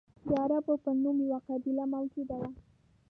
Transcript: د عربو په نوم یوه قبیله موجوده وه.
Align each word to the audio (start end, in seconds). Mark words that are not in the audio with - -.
د 0.27 0.29
عربو 0.43 0.73
په 0.83 0.91
نوم 1.01 1.17
یوه 1.27 1.39
قبیله 1.47 1.83
موجوده 1.93 2.35
وه. 2.41 2.49